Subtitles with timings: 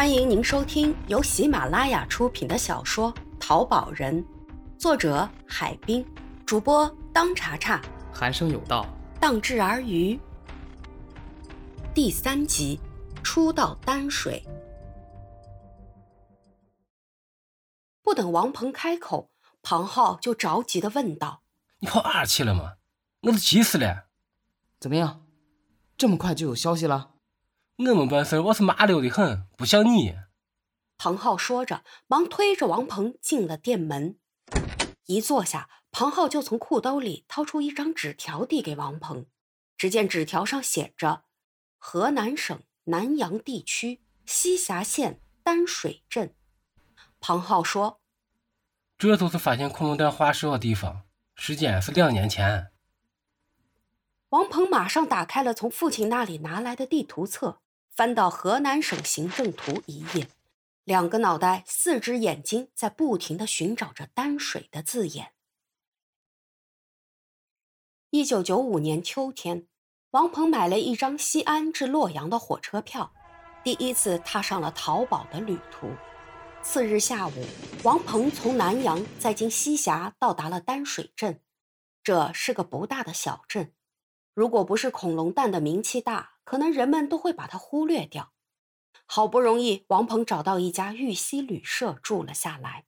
[0.00, 4.24] 欢迎您收听由喜马拉雅出品的小说《淘宝人》，
[4.78, 6.02] 作者海滨，
[6.46, 8.86] 主播当查查，寒生有道，
[9.20, 10.18] 当至而渔。
[11.92, 12.80] 第三集，
[13.22, 14.42] 初到丹水。
[18.02, 19.28] 不等王鹏开口，
[19.60, 21.42] 庞浩就着急的问道
[21.80, 22.76] ：“你跑哪去了吗？
[23.20, 24.06] 我都急死了！
[24.80, 25.26] 怎么样，
[25.98, 27.16] 这么快就有消息了？”
[27.88, 30.14] 我们办事我是麻溜的很，不像你。
[30.98, 34.18] 庞浩说着，忙推着王鹏进了店门。
[35.06, 39.24] 一坐下，庞浩就从裤兜里掏出一张纸条递给王鹏。
[39.78, 41.24] 只见纸条上写着
[41.80, 46.34] ：“河南省南阳地区西峡县丹水镇。”
[47.18, 47.98] 庞浩说
[48.98, 51.04] ：“这都是发现恐龙蛋化石的地方，
[51.34, 52.70] 时间是两年前。”
[54.28, 57.62] 王鹏马上打开了从父亲那里拿来的地图册。
[57.90, 60.28] 翻到河南省行政图一页，
[60.84, 65.32] 两个脑袋、四只眼睛在不停的寻找着丹水的字眼。
[68.10, 69.66] 一九九五年秋天，
[70.10, 73.12] 王鹏买了一张西安至洛阳的火车票，
[73.62, 75.90] 第一次踏上了淘宝的旅途。
[76.62, 77.46] 次日下午，
[77.84, 81.40] 王鹏从南阳再经西峡到达了丹水镇，
[82.02, 83.72] 这是个不大的小镇。
[84.34, 88.32] 如果不是恐龙蛋的名气大，可能人们都会把它忽略掉。
[89.06, 92.86] 好不容易，王鹏找到一家玉溪旅社住了下来。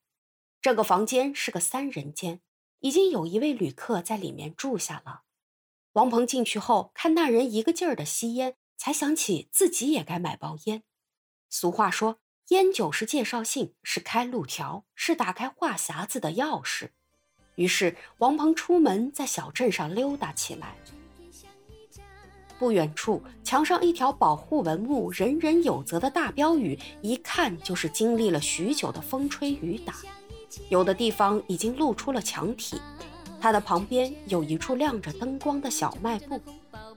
[0.60, 2.40] 这个房间是个三人间，
[2.80, 5.22] 已经有一位旅客在里面住下了。
[5.92, 10.82] 王鹏进去后，看那人一个劲儿的吸烟，才想起自己也该买包烟。
[11.48, 16.90] 俗话说，烟酒是介绍信，是开路条，是打开话匣子的钥匙。
[17.54, 20.76] 于是，王鹏出门在小镇上溜达起来。
[22.62, 29.96] 不远处，墙上一条保护文物“人人有责”的大标语，一看就是经历了许久的风吹雨打，
[30.68, 32.80] 有的地方已经露出了墙体。
[33.40, 36.40] 它的旁边有一处亮着灯光的小卖部。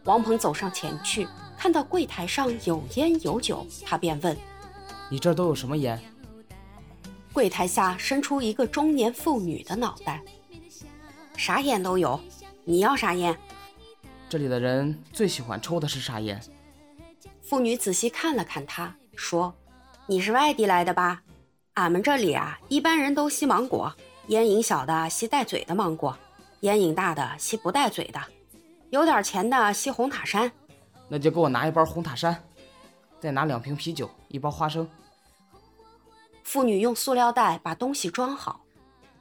[0.03, 4.37] 王鹏走上前去，看到柜台上有烟有酒，他便问
[5.09, 5.99] ：“你这都有什么烟？”
[7.33, 10.21] 柜台下伸出一个中年妇女的脑袋
[11.35, 12.21] ：“啥烟都有，
[12.65, 13.35] 你要啥烟？”
[14.27, 16.41] 这里的人最喜欢抽的是啥烟？
[17.43, 19.53] 妇女仔细看了看他，说
[20.07, 21.21] ：“你是外地来的吧？
[21.75, 23.93] 俺们这里啊，一般人都吸芒果，
[24.27, 26.17] 烟瘾小的吸带嘴的芒果，
[26.61, 28.19] 烟瘾大的吸不带嘴的，
[28.89, 30.51] 有点钱的吸红塔山。
[31.07, 32.43] 那就给我拿一包红塔山，
[33.19, 34.89] 再拿两瓶啤酒，一包花生。”
[36.43, 38.61] 妇女用塑料袋把东西装好，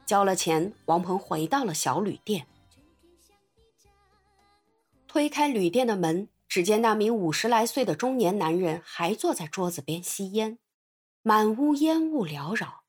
[0.03, 2.47] 交了钱，王鹏回到了小旅店。
[5.15, 10.59] 推开旅店的门，只见那名五十来岁的中年男人还坐在桌子边吸烟，
[11.21, 12.83] 满屋烟雾缭绕。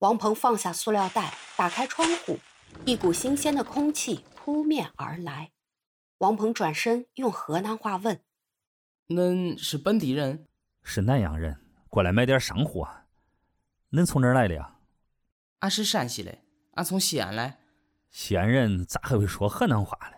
[0.00, 2.40] 王鹏放下塑料袋，打开窗户，
[2.84, 5.52] 一股新鲜的空气扑面而来。
[6.18, 8.20] 王鹏转身用河南话问
[9.06, 10.46] ：“恁是本地人？
[10.82, 12.88] 是南阳人，过来买点商货。
[13.92, 14.78] 恁从哪儿来的呀？
[15.60, 16.38] 俺是陕西的，
[16.72, 17.60] 俺从西安来。
[18.10, 20.16] 西安人咋还会说河南话嘞？”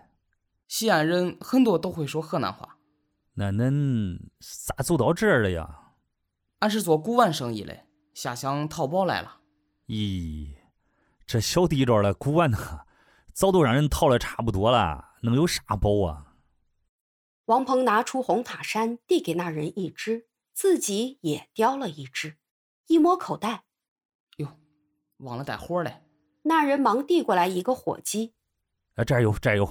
[0.71, 2.79] 西安人很多都会说河南话，
[3.35, 5.95] 那恁咋走到这儿了呀？
[6.61, 9.41] 俺是做古玩生意的，下乡淘宝来了。
[9.89, 10.55] 咦，
[11.27, 12.87] 这小地道的古玩呢，
[13.33, 16.37] 早都让人淘了差不多了，能有啥宝啊？
[17.47, 22.37] 王鹏拿出红塔山，递给那人一只，自己也叼了一只，
[22.87, 23.65] 一摸口袋，
[24.37, 24.57] 哟，
[25.17, 26.05] 忘了带火嘞。
[26.43, 28.35] 那人忙递过来一个火机，
[28.95, 29.69] 啊，这儿有，这儿有。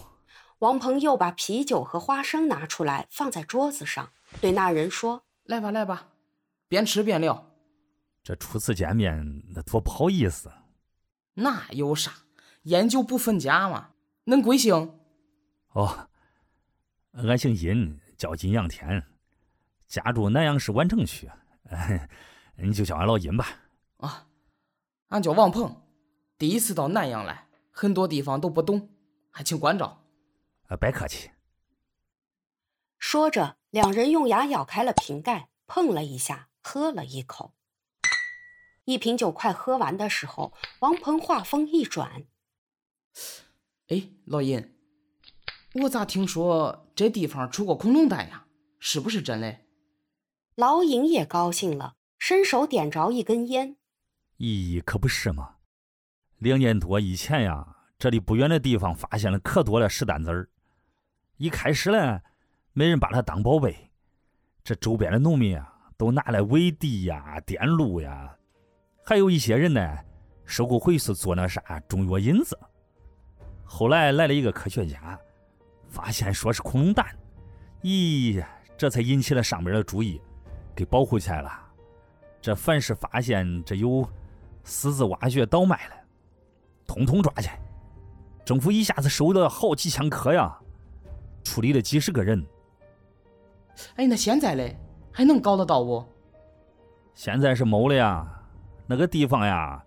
[0.59, 4.11] 王鹏又把啤酒和花生拿出来，放在桌子上，
[4.41, 6.09] 对那人说：“来吧，来吧，
[6.67, 7.49] 边吃边聊。
[8.21, 10.51] 这初次见面，那多不好意思。
[11.35, 12.11] 那有啥？
[12.63, 13.91] 烟酒不分家嘛。
[14.25, 14.99] 恁贵姓？
[15.71, 16.09] 哦，
[17.13, 19.05] 俺姓尹，叫尹阳天，
[19.87, 21.29] 家住南阳市宛城区。
[22.57, 23.47] 你就叫俺老尹吧。
[23.97, 24.27] 啊，
[25.07, 25.83] 俺叫王鹏，
[26.37, 28.89] 第一次到南阳来，很多地方都不懂，
[29.31, 30.03] 还请关照。
[30.69, 31.31] 啊，别客气。
[32.97, 37.53] 说着，两人用牙咬开了瓶盖，碰了一下，喝了一口。
[38.85, 42.25] 一瓶酒快喝完的时候，王鹏话锋一转
[43.89, 44.75] ：“哎，老尹，
[45.83, 48.45] 我咋听说这地方出过恐龙蛋呀？
[48.79, 49.61] 是不是真的？”
[50.55, 53.77] 老尹也高兴了，伸手点着一根烟
[54.37, 55.55] ：“咦，可不是嘛！
[56.37, 60.49] 两年多以前呀，这里不远的地方发现了可多的石蛋子儿。”
[61.39, 62.21] 一开始呢，
[62.73, 63.73] 没人把它当宝贝，
[64.61, 68.35] 这周边的农民啊，都拿来围地呀、电路呀，
[69.05, 69.97] 还有一些人呢，
[70.43, 72.59] 收购回去做那啥中药引子。
[73.63, 75.17] 后来来了一个科学家，
[75.87, 77.07] 发现说是恐龙蛋，
[77.83, 78.43] 咦，
[78.77, 80.21] 这才引起了上边的注意，
[80.75, 81.57] 给保护起来了。
[82.41, 84.05] 这凡是发现这有
[84.65, 85.95] 私自挖掘倒卖的，
[86.85, 87.49] 通通抓起。
[88.43, 90.59] 政府一下子收了好几千颗呀，
[91.49, 92.45] 处理了几十个人。
[93.95, 94.77] 哎，那现在嘞，
[95.11, 96.05] 还能搞得到不？
[97.15, 98.27] 现在是没了呀，
[98.85, 99.83] 那个地方呀，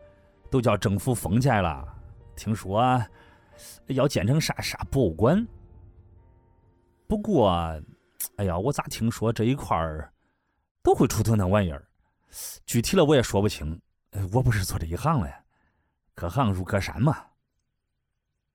[0.51, 1.87] 都叫政府封起来了。
[2.35, 3.01] 听说
[3.87, 5.47] 要建成啥啥博物馆。
[7.07, 7.49] 不过，
[8.37, 10.13] 哎呀，我咋听说这一块儿
[10.83, 11.87] 都会出土那玩意儿？
[12.67, 13.81] 具体了我也说不清，
[14.33, 15.33] 我不是做这一行的，
[16.15, 17.27] 隔行如隔山嘛。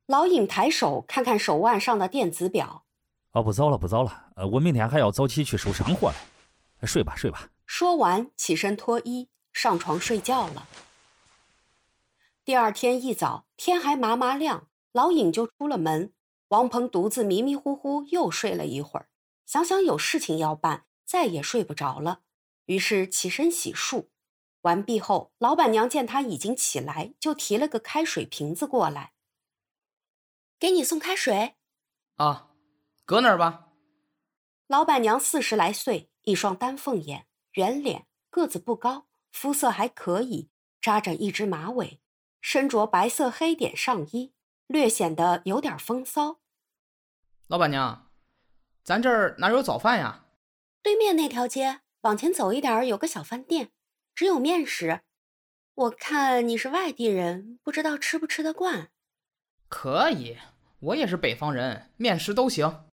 [0.07, 2.83] 老尹抬手看看手腕上的电子表，
[3.37, 7.51] 哦，不早了，不早了，呃，我明天还要早起去收商货嘞，睡吧，睡吧。
[7.67, 10.67] 说完，起身脱衣，上床睡觉了。
[12.43, 16.13] 第二天一早，天还麻麻亮，老尹就出了门。
[16.47, 19.07] 王鹏独自迷迷糊糊又睡了一会儿，
[19.45, 22.21] 想想有事情要办，再也睡不着了。
[22.65, 24.07] 于是起身洗漱，
[24.61, 29.13] 完毕后，老板娘见他已经起来，就提了个开水瓶子过来，
[30.57, 31.53] 给你送开水。
[32.15, 32.47] 啊，
[33.07, 33.69] 搁那儿吧。
[34.67, 40.49] 老板娘四十来岁，一双丹凤眼，圆脸，个子不高，肤色还可以，
[40.81, 42.01] 扎着一只马尾，
[42.41, 44.33] 身着白色黑点上衣，
[44.67, 46.41] 略显得有点风骚。
[47.47, 48.11] 老板娘，
[48.83, 50.25] 咱这儿哪有早饭呀？
[50.83, 51.79] 对面那条街。
[52.01, 53.71] 往前走一点，有个小饭店，
[54.13, 55.03] 只有面食。
[55.75, 58.91] 我看你是外地人，不知道吃不吃得惯。
[59.69, 60.37] 可以，
[60.79, 62.86] 我也是北方人，面食都行。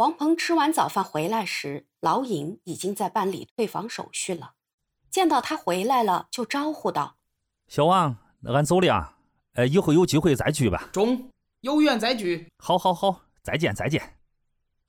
[0.00, 4.54] 王鹏吃完早饭回来时，老尹已经在办理退房手续了。
[5.10, 7.18] 见到他回来了，就招呼道
[7.68, 9.18] ：“小王，那俺走了啊，
[9.52, 10.88] 呃，以后有机会再聚吧。
[10.90, 11.30] ”“中，
[11.60, 12.50] 有缘再聚。
[12.56, 14.16] ”“好，好，好，再见，再见。”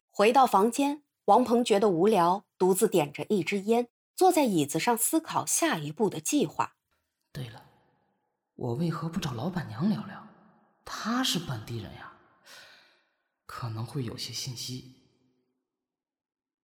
[0.10, 1.04] 回到房间。
[1.26, 6.76] 王鹏觉得无聊，独自点着一支烟，坐在椅子上思考下一步的计划。
[7.34, 7.66] 对了，
[8.56, 10.26] 我为何不找老板娘聊聊？
[10.86, 12.14] 她是本地人呀，
[13.46, 15.01] 可能会有些信息。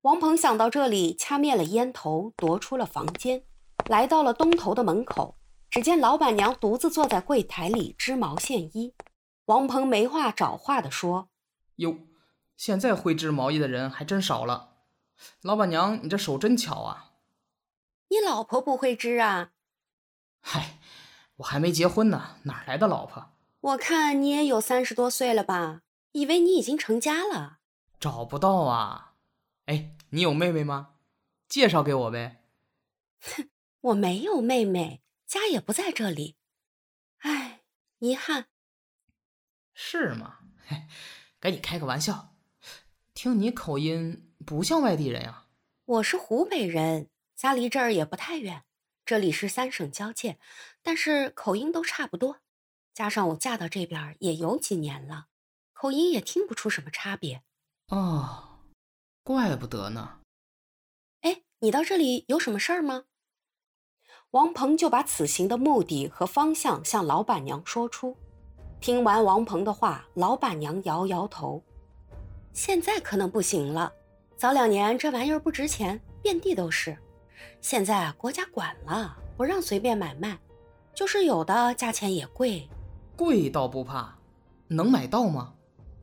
[0.02, 3.44] 王鹏想到这里，掐灭了烟头，踱出了房间，
[3.88, 5.38] 来到了东头的门口。
[5.70, 8.94] 只见老板娘独自坐在柜台里织毛线衣。
[9.46, 11.30] 王鹏没话找话的说
[11.78, 11.98] ：“哟。”
[12.58, 14.78] 现在会织毛衣的人还真少了，
[15.44, 17.12] 老板娘，你这手真巧啊！
[18.10, 19.52] 你老婆不会织啊？
[20.42, 20.80] 嗨，
[21.36, 23.28] 我还没结婚呢，哪来的老婆？
[23.60, 25.82] 我看你也有三十多岁了吧？
[26.14, 27.60] 以为你已经成家了。
[28.00, 29.07] 找不到啊！
[29.68, 30.96] 哎，你有妹妹吗？
[31.50, 32.42] 介绍给我呗。
[33.20, 33.50] 哼，
[33.82, 36.38] 我没有妹妹，家也不在这里。
[37.20, 37.64] 哎，
[38.00, 38.48] 遗憾。
[39.74, 40.40] 是吗？
[40.66, 40.88] 嘿，
[41.42, 42.34] 给你开个玩笑。
[43.14, 45.48] 听你口音不像外地人呀，
[45.84, 48.64] 我是湖北人，家离这儿也不太远，
[49.06, 50.40] 这里是三省交界，
[50.82, 52.40] 但是口音都差不多。
[52.94, 55.28] 加上我嫁到这边也有几年了，
[55.74, 57.44] 口音也听不出什么差别。
[57.88, 58.47] 哦，
[59.28, 60.20] 怪不得呢。
[61.20, 63.04] 哎，你到这里有什么事儿吗？
[64.32, 68.16] 王鹏就把此行的目的和方向向老板娘说出。
[68.80, 71.62] 听完王鹏的话，老板娘摇摇头。
[72.54, 73.92] 现在可能不行了，
[74.38, 76.98] 早两年这玩意儿不值钱，遍地都是。
[77.60, 80.40] 现在国家管了，不让随便买卖，
[80.94, 82.66] 就是有的价钱也贵。
[83.18, 84.18] 贵倒不怕，
[84.70, 85.54] 能买到吗？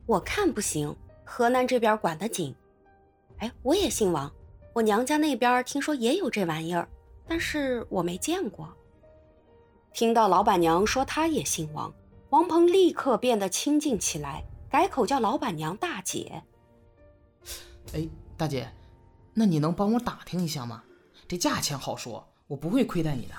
[0.05, 0.95] 我看不行，
[1.25, 2.55] 河南这边管得紧。
[3.39, 4.31] 哎，我也姓王，
[4.73, 6.87] 我娘家那边听说也有这玩意儿，
[7.27, 8.67] 但是我没见过。
[9.93, 11.93] 听到老板娘说她也姓王，
[12.29, 14.43] 王鹏立刻变得亲近起来。
[14.67, 16.43] 改口叫老板娘大姐。
[17.93, 18.69] 哎，大姐，
[19.33, 20.83] 那你能帮我打听一下吗？
[21.27, 23.33] 这价钱好说，我不会亏待你的。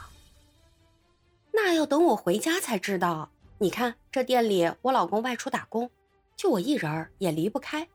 [1.53, 3.31] 那要等我回家才知道。
[3.59, 5.91] 你看这店里，我老公外出打工，
[6.37, 7.87] 就我一人儿也离不开，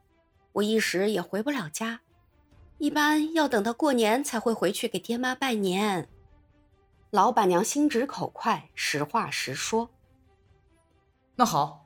[0.54, 2.02] 我一时也回不了家，
[2.78, 6.10] 一般要等到过年才会回去给爹妈拜年。
[7.10, 9.90] 老板娘心直口快，实话实说。
[11.36, 11.80] 那好。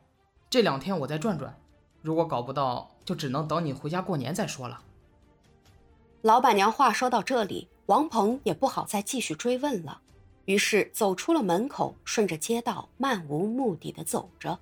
[0.47, 1.59] 这两天我再转转，
[2.01, 4.81] 如果搞不到，就只能等你回家过年再说了。
[6.21, 9.99] 老板娘话说到这里，王鹏也不好再继续追问了，
[10.45, 14.57] 于是走出了门口，顺着街道漫无目的的走着。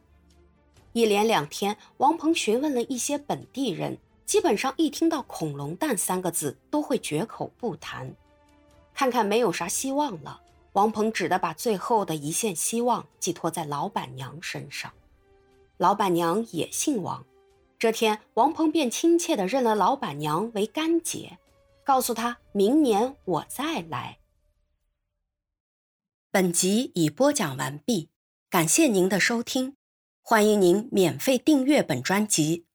[0.94, 8.16] 一连两天，王鹏询问了一些本地人，基本上一听到“恐龙蛋”三个字，都会绝口不谈。
[8.94, 10.42] 看看没有啥希望了，
[10.74, 14.94] 王鹏只得把最后的一线希望寄托在老板娘身上。
[15.78, 17.26] 老板娘也姓王，
[17.80, 21.40] 这天王鹏便亲切地认了老板娘为干姐，
[21.84, 24.20] 告诉她明年我再来。
[26.30, 28.10] 本集已播讲完毕，
[28.50, 29.76] 感谢您的收听，
[30.26, 32.66] 欢迎您免费订阅本专辑。